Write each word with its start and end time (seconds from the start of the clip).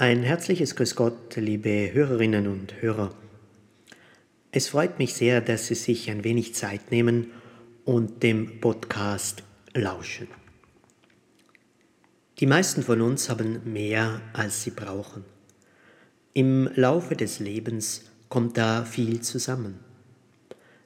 Ein 0.00 0.22
herzliches 0.22 0.76
Grüß 0.76 0.94
Gott, 0.94 1.34
liebe 1.34 1.92
Hörerinnen 1.92 2.46
und 2.46 2.80
Hörer. 2.80 3.12
Es 4.52 4.68
freut 4.68 5.00
mich 5.00 5.14
sehr, 5.14 5.40
dass 5.40 5.66
Sie 5.66 5.74
sich 5.74 6.08
ein 6.08 6.22
wenig 6.22 6.54
Zeit 6.54 6.92
nehmen 6.92 7.32
und 7.84 8.22
dem 8.22 8.60
Podcast 8.60 9.42
lauschen. 9.74 10.28
Die 12.38 12.46
meisten 12.46 12.84
von 12.84 13.00
uns 13.00 13.28
haben 13.28 13.72
mehr, 13.72 14.20
als 14.34 14.62
sie 14.62 14.70
brauchen. 14.70 15.24
Im 16.32 16.70
Laufe 16.76 17.16
des 17.16 17.40
Lebens 17.40 18.04
kommt 18.28 18.56
da 18.56 18.84
viel 18.84 19.20
zusammen. 19.22 19.80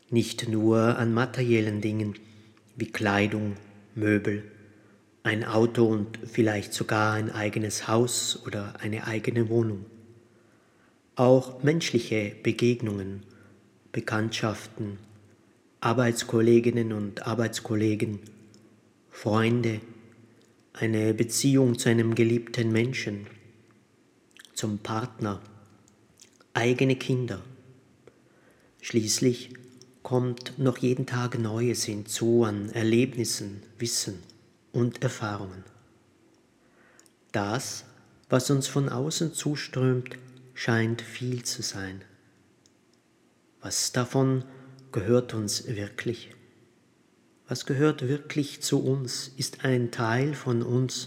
Nicht 0.09 0.49
nur 0.49 0.97
an 0.97 1.13
materiellen 1.13 1.83
Dingen 1.83 2.15
wie 2.77 2.91
Kleidung, 2.91 3.59
Möbel, 3.95 4.43
ein 5.25 5.45
Auto 5.45 5.87
und 5.87 6.19
vielleicht 6.25 6.73
sogar 6.73 7.15
ein 7.15 7.31
eigenes 7.31 7.87
Haus 7.87 8.43
oder 8.45 8.75
eine 8.81 9.07
eigene 9.07 9.49
Wohnung. 9.49 9.87
Auch 11.15 11.63
menschliche 11.63 12.35
Begegnungen, 12.43 13.23
Bekanntschaften, 13.93 14.99
Arbeitskolleginnen 15.81 16.93
und 16.93 17.27
Arbeitskollegen, 17.27 18.19
Freunde, 19.11 19.81
eine 20.73 21.15
Beziehung 21.15 21.79
zu 21.79 21.89
einem 21.89 22.15
geliebten 22.15 22.73
Menschen, 22.73 23.27
zum 24.55 24.79
Partner, 24.79 25.41
eigene 26.55 26.97
Kinder. 26.97 27.43
Schließlich 28.81 29.51
kommt 30.03 30.59
noch 30.59 30.79
jeden 30.79 31.07
Tag 31.07 31.39
Neues 31.39 31.85
hinzu 31.85 32.43
an 32.45 32.71
Erlebnissen, 32.71 33.63
Wissen 33.79 34.32
und 34.73 35.03
Erfahrungen. 35.03 35.65
Das, 37.33 37.85
was 38.29 38.51
uns 38.51 38.67
von 38.67 38.89
außen 38.89 39.33
zuströmt, 39.35 40.17
scheint 40.55 41.03
viel 41.03 41.45
zu 41.45 41.63
sein. 41.63 42.03
Was 43.61 43.93
davon 43.93 44.45
gehört 44.91 45.35
uns 45.35 45.67
wirklich? 45.67 46.35
Was 47.49 47.67
gehört 47.67 48.09
wirklich 48.09 48.63
zu 48.63 48.83
uns, 48.83 49.31
ist 49.37 49.65
ein 49.65 49.91
Teil 49.91 50.35
von 50.35 50.63
uns 50.63 51.07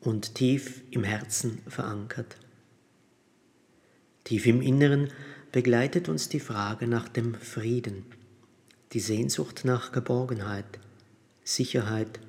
und 0.00 0.34
tief 0.34 0.82
im 0.90 1.04
Herzen 1.04 1.60
verankert. 1.66 2.36
Tief 4.24 4.46
im 4.46 4.60
Inneren 4.60 5.10
begleitet 5.52 6.08
uns 6.08 6.28
die 6.28 6.40
Frage 6.40 6.86
nach 6.86 7.08
dem 7.08 7.34
Frieden, 7.34 8.04
die 8.92 9.00
Sehnsucht 9.00 9.64
nach 9.64 9.92
Geborgenheit, 9.92 10.78
Sicherheit 11.42 12.20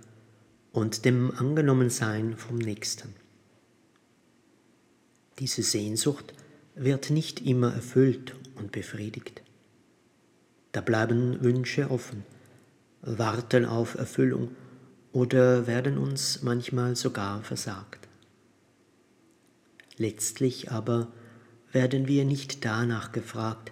und 0.72 1.06
dem 1.06 1.32
Angenommensein 1.32 2.38
vom 2.38 2.58
Nächsten. 2.58 3.14
Diese 5.40 5.64
Sehnsucht 5.64 6.34
wird 6.76 7.10
nicht 7.10 7.46
immer 7.46 7.74
erfüllt 7.74 8.36
und 8.56 8.72
befriedigt. 8.72 9.42
Da 10.72 10.82
bleiben 10.82 11.42
Wünsche 11.44 11.90
offen, 11.90 12.24
warten 13.02 13.66
auf 13.66 13.96
Erfüllung 13.96 14.52
oder 15.12 15.66
werden 15.66 15.98
uns 15.98 16.44
manchmal 16.44 16.96
sogar 16.96 17.42
versagt. 17.42 18.08
Letztlich 19.98 20.72
aber 20.72 21.08
werden 21.72 22.08
wir 22.08 22.26
nicht 22.26 22.64
danach 22.66 23.12
gefragt, 23.12 23.72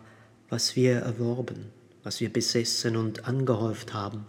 was 0.50 0.76
wir 0.76 0.96
erworben, 0.96 1.72
was 2.04 2.20
wir 2.20 2.32
besessen 2.32 2.96
und 2.96 3.28
angehäuft 3.28 3.94
haben, 3.94 4.26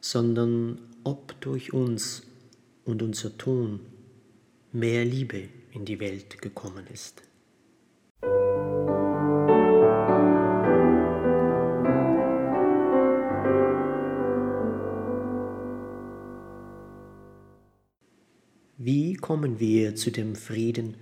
sondern 0.00 0.78
ob 1.04 1.40
durch 1.40 1.72
uns 1.72 2.22
und 2.84 3.02
unser 3.02 3.36
Tun 3.36 3.80
mehr 4.72 5.04
Liebe 5.04 5.48
in 5.72 5.84
die 5.84 6.00
Welt 6.00 6.40
gekommen 6.40 6.86
ist. 6.92 7.22
Wie 18.82 19.14
kommen 19.14 19.60
wir 19.60 19.94
zu 19.94 20.10
dem 20.10 20.34
Frieden, 20.34 20.96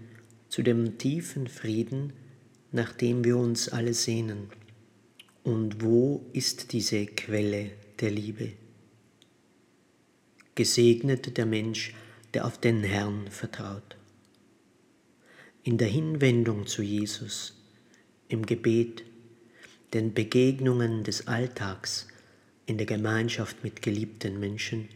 zu 0.48 0.62
dem 0.62 0.98
tiefen 0.98 1.46
Frieden, 1.46 2.12
nach 2.72 2.92
dem 2.92 3.24
wir 3.24 3.36
uns 3.36 3.68
alle 3.68 3.94
sehnen? 3.94 4.48
Und 5.44 5.82
wo 5.82 6.26
ist 6.32 6.72
diese 6.72 7.06
Quelle 7.06 7.70
der 8.00 8.10
Liebe? 8.10 8.52
Gesegnet 10.58 11.36
der 11.36 11.46
Mensch, 11.46 11.94
der 12.34 12.44
auf 12.44 12.58
den 12.58 12.82
Herrn 12.82 13.30
vertraut. 13.30 13.96
In 15.62 15.78
der 15.78 15.86
Hinwendung 15.86 16.66
zu 16.66 16.82
Jesus, 16.82 17.54
im 18.26 18.44
Gebet, 18.44 19.04
den 19.94 20.14
Begegnungen 20.14 21.04
des 21.04 21.28
Alltags, 21.28 22.08
in 22.66 22.76
der 22.76 22.88
Gemeinschaft 22.88 23.62
mit 23.62 23.82
geliebten 23.82 24.40
Menschen, 24.40 24.88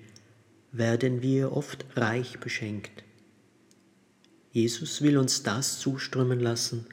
werden 0.72 1.22
wir 1.22 1.52
oft 1.52 1.86
reich 1.94 2.40
beschenkt. 2.40 3.04
Jesus 4.50 5.00
will 5.00 5.16
uns 5.16 5.44
das 5.44 5.78
zuströmen 5.78 6.40
lassen, 6.40 6.86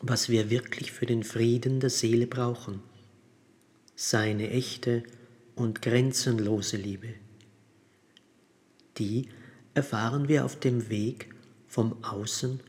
was 0.00 0.30
wir 0.30 0.48
wirklich 0.48 0.92
für 0.92 1.04
den 1.04 1.24
Frieden 1.24 1.78
der 1.78 1.90
Seele 1.90 2.26
brauchen, 2.26 2.80
seine 3.96 4.48
echte 4.48 5.02
und 5.56 5.82
grenzenlose 5.82 6.78
Liebe 6.78 7.12
die 8.98 9.28
erfahren 9.74 10.28
wir 10.28 10.44
auf 10.44 10.58
dem 10.58 10.88
Weg 10.88 11.28
vom 11.66 12.02
Außen 12.02 12.60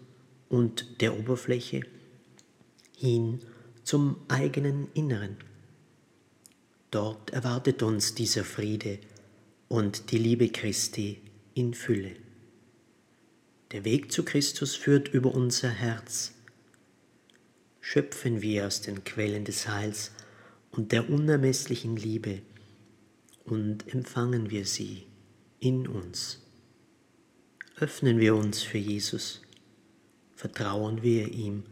und 0.50 1.02
der 1.02 1.18
Oberfläche 1.18 1.82
hin 2.96 3.40
zum 3.84 4.18
eigenen 4.28 4.90
Inneren. 4.94 5.38
Dort 6.92 7.32
erwartet 7.32 7.82
uns 7.84 8.16
dieser 8.16 8.44
Friede 8.44 9.00
und 9.68 10.12
die 10.12 10.18
Liebe 10.18 10.50
Christi 10.50 11.22
in 11.54 11.74
Fülle. 11.74 12.16
Der 13.72 13.86
Weg 13.86 14.12
zu 14.12 14.24
Christus 14.24 14.76
führt 14.76 15.08
über 15.10 15.34
unser 15.34 15.70
Herz. 15.70 16.34
Schöpfen 17.82 18.42
wir 18.42 18.68
aus 18.68 18.82
den 18.82 19.04
Quellen 19.04 19.46
des 19.46 19.68
Heils 19.68 20.12
und 20.72 20.92
der 20.92 21.10
unermesslichen 21.10 21.96
Liebe 21.96 22.42
und 23.46 23.92
empfangen 23.94 24.50
wir 24.50 24.66
sie 24.66 25.09
in 25.60 25.88
uns. 25.88 26.42
Öffnen 27.78 28.20
wir 28.20 28.36
uns 28.36 28.62
für 28.62 28.78
Jesus, 28.78 29.42
vertrauen 30.36 31.02
wir 31.04 31.32
ihm, 31.32 31.64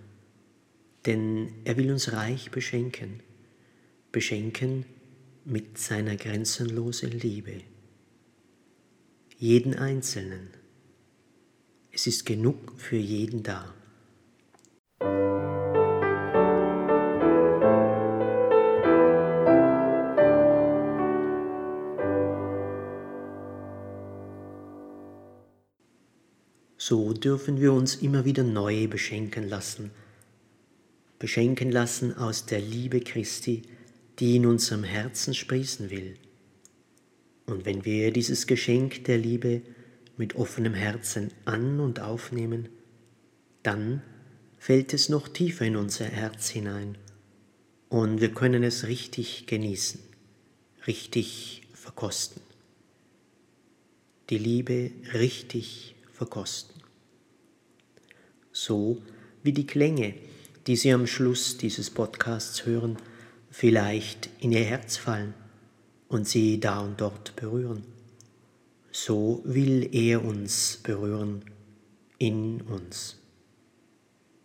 denn 1.06 1.54
er 1.64 1.78
will 1.78 1.92
uns 1.92 2.12
reich 2.12 2.52
beschenken, 2.52 3.22
beschenken 4.12 4.86
mit 5.46 5.78
seiner 5.78 6.16
grenzenlosen 6.16 7.12
Liebe. 7.12 7.62
Jeden 9.38 9.76
Einzelnen. 9.76 10.50
Es 11.92 12.08
ist 12.08 12.26
genug 12.26 12.80
für 12.80 12.98
jeden 12.98 13.44
da. 13.44 13.74
So 26.90 27.12
dürfen 27.12 27.60
wir 27.60 27.74
uns 27.74 27.96
immer 27.96 28.24
wieder 28.24 28.44
neu 28.44 28.88
beschenken 28.88 29.50
lassen, 29.50 29.92
beschenken 31.20 31.70
lassen 31.70 32.16
aus 32.16 32.46
der 32.46 32.62
Liebe 32.62 33.02
Christi, 33.02 33.64
die 34.20 34.38
in 34.38 34.46
unserem 34.46 34.86
Herzen 34.86 35.34
sprießen 35.34 35.90
will. 35.90 36.16
Und 37.46 37.66
wenn 37.66 37.84
wir 37.84 38.14
dieses 38.14 38.48
Geschenk 38.48 39.04
der 39.04 39.18
Liebe 39.18 39.64
mit 40.16 40.36
offenem 40.38 40.74
Herzen 40.74 41.32
an 41.44 41.82
und 41.82 42.00
aufnehmen, 42.00 42.70
dann 43.64 44.02
fällt 44.58 44.94
es 44.94 45.10
noch 45.10 45.28
tiefer 45.28 45.66
in 45.66 45.76
unser 45.76 46.06
Herz 46.06 46.48
hinein 46.48 46.98
und 47.90 48.22
wir 48.22 48.34
können 48.34 48.64
es 48.64 48.88
richtig 48.88 49.46
genießen, 49.46 50.00
richtig 50.88 51.64
verkosten. 51.74 52.42
Die 54.30 54.38
Liebe 54.38 54.92
richtig 55.14 55.94
verkosten 56.14 56.77
so 58.64 59.02
wie 59.44 59.54
die 59.54 59.68
Klänge, 59.68 60.16
die 60.66 60.76
Sie 60.76 60.92
am 60.92 61.08
Schluss 61.08 61.58
dieses 61.58 61.90
Podcasts 61.90 62.66
hören, 62.66 62.98
vielleicht 63.52 64.30
in 64.40 64.52
Ihr 64.52 64.64
Herz 64.64 64.98
fallen 64.98 65.34
und 66.08 66.28
Sie 66.28 66.60
da 66.60 66.80
und 66.80 67.00
dort 67.00 67.36
berühren. 67.36 67.84
So 68.92 69.42
will 69.46 69.90
er 69.92 70.26
uns 70.26 70.80
berühren 70.82 71.44
in 72.18 72.62
uns. 72.62 73.18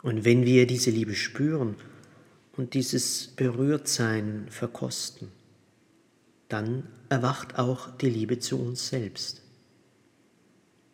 Und 0.03 0.25
wenn 0.25 0.45
wir 0.45 0.67
diese 0.67 0.91
Liebe 0.91 1.15
spüren 1.15 1.77
und 2.57 2.75
dieses 2.75 3.29
Berührtsein 3.29 4.47
verkosten, 4.51 5.29
dann 6.49 6.87
erwacht 7.09 7.59
auch 7.59 7.97
die 7.97 8.11
Liebe 8.11 8.39
zu 8.39 8.61
uns 8.61 8.89
selbst. 8.89 9.41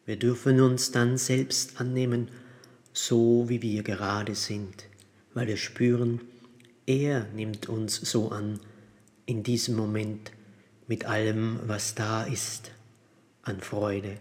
Wir 0.07 0.17
dürfen 0.17 0.61
uns 0.61 0.93
dann 0.93 1.19
selbst 1.19 1.81
annehmen 1.81 2.31
so 3.07 3.49
wie 3.49 3.63
wir 3.63 3.85
gerade 3.85 4.35
sind, 4.35 4.87
weil 5.33 5.47
wir 5.47 5.57
spüren, 5.57 6.21
er 6.85 7.29
nimmt 7.33 7.69
uns 7.69 7.95
so 7.95 8.31
an, 8.31 8.59
in 9.25 9.45
diesem 9.45 9.77
Moment, 9.77 10.33
mit 10.89 11.05
allem, 11.05 11.61
was 11.67 11.95
da 11.95 12.25
ist, 12.25 12.73
an 13.43 13.61
Freude, 13.61 14.17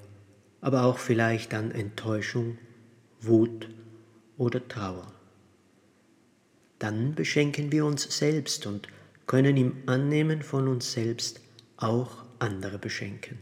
aber 0.61 0.83
auch 0.83 0.99
vielleicht 0.99 1.55
an 1.55 1.71
Enttäuschung, 1.71 2.59
Wut 3.19 3.67
oder 4.37 4.65
Trauer. 4.67 5.11
Dann 6.77 7.15
beschenken 7.15 7.71
wir 7.71 7.83
uns 7.83 8.03
selbst 8.15 8.67
und 8.67 8.87
können 9.25 9.57
im 9.57 9.73
Annehmen 9.87 10.43
von 10.43 10.67
uns 10.67 10.91
selbst 10.91 11.41
auch 11.77 12.25
andere 12.37 12.77
beschenken. 12.77 13.39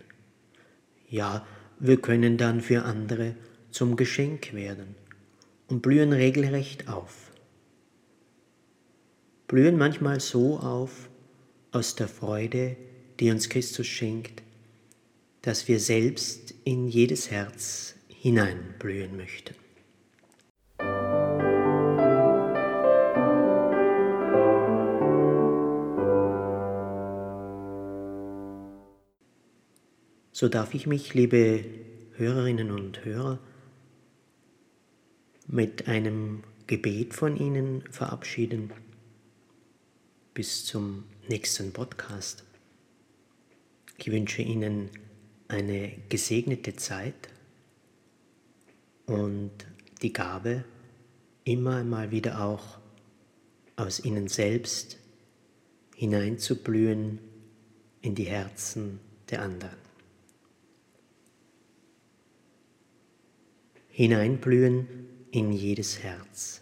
Ja, 1.10 1.46
wir 1.80 1.98
können 1.98 2.38
dann 2.38 2.62
für 2.62 2.86
andere 2.86 3.36
zum 3.72 3.98
Geschenk 3.98 4.54
werden 4.54 4.96
und 5.68 5.82
blühen 5.82 6.14
regelrecht 6.14 6.88
auf. 6.88 7.32
Blühen 9.48 9.78
manchmal 9.78 10.20
so 10.20 10.58
auf 10.58 11.10
aus 11.72 11.96
der 11.96 12.08
Freude, 12.08 12.78
die 13.20 13.32
uns 13.32 13.50
Christus 13.50 13.88
schenkt, 13.88 14.42
dass 15.42 15.68
wir 15.68 15.80
selbst 15.80 16.54
in 16.64 16.88
jedes 16.88 17.30
Herz 17.30 17.96
hineinblühen 18.08 19.16
möchten. 19.16 19.56
So 30.32 30.50
darf 30.50 30.74
ich 30.74 30.86
mich, 30.86 31.14
liebe 31.14 31.64
Hörerinnen 32.18 32.72
und 32.72 33.06
Hörer, 33.06 33.40
mit 35.48 35.88
einem 35.88 36.44
Gebet 36.68 37.14
von 37.14 37.38
Ihnen 37.38 37.84
verabschieden. 37.92 38.72
Bis 40.34 40.66
zum 40.66 41.04
nächsten 41.28 41.72
Podcast. 41.72 42.44
Ich 43.98 44.12
wünsche 44.12 44.42
Ihnen 44.42 44.90
eine 45.48 45.92
gesegnete 46.10 46.76
Zeit 46.76 47.30
und 49.06 49.52
die 50.02 50.12
Gabe, 50.12 50.66
immer 51.44 51.78
einmal 51.78 52.12
wieder 52.12 52.42
auch 52.44 52.80
aus 53.76 54.04
Ihnen 54.04 54.28
selbst 54.28 54.98
hineinzublühen 55.96 57.20
in 58.02 58.16
die 58.16 58.26
Herzen 58.26 59.00
der 59.30 59.44
anderen. 59.44 59.78
Hineinblühen 63.90 65.15
in 65.36 65.52
jedes 65.52 66.00
Herz. 66.00 66.62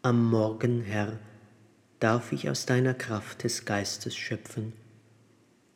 Am 0.00 0.30
Morgen, 0.30 0.80
Herr, 0.80 1.20
darf 2.00 2.32
ich 2.32 2.48
aus 2.48 2.64
deiner 2.64 2.94
Kraft 2.94 3.44
des 3.44 3.66
Geistes 3.66 4.16
schöpfen 4.16 4.72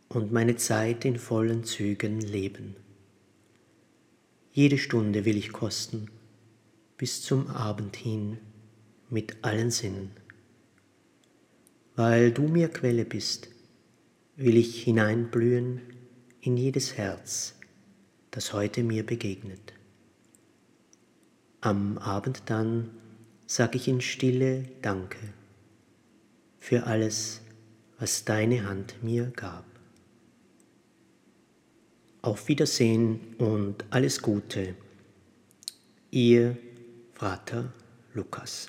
und 0.08 0.32
meine 0.32 0.56
Zeit 0.56 1.05
in 1.05 1.19
vollen 1.19 1.64
Zügen 1.64 2.23
leben. 2.23 2.75
Jede 4.50 4.79
Stunde 4.79 5.26
will 5.26 5.37
ich 5.37 5.53
kosten, 5.53 6.11
bis 6.97 7.20
zum 7.20 7.49
Abend 7.49 7.94
hin, 7.94 8.38
mit 9.11 9.37
allen 9.43 9.70
Sinnen. 9.70 10.11
Weil 11.97 12.31
du 12.31 12.49
mir 12.49 12.70
Quelle 12.70 13.05
bist, 13.05 13.50
will 14.37 14.56
ich 14.56 14.85
hineinblühen 14.85 15.82
in 16.41 16.56
jedes 16.56 16.97
Herz, 16.97 17.56
das 18.31 18.55
heute 18.55 18.85
mir 18.85 19.05
begegnet. 19.05 19.75
Am 21.61 21.99
Abend 21.99 22.43
dann 22.47 22.91
sag 23.47 23.75
ich 23.75 23.88
in 23.88 24.00
Stille 24.00 24.64
Danke 24.82 25.19
für 26.58 26.85
alles, 26.85 27.41
was 27.99 28.25
deine 28.25 28.69
Hand 28.69 29.03
mir 29.03 29.32
gab. 29.35 29.64
Auf 32.23 32.49
Wiedersehen 32.49 33.20
und 33.38 33.85
alles 33.91 34.20
Gute. 34.20 34.75
Ihr 36.11 36.56
Vater 37.14 37.73
Lukas. 38.14 38.69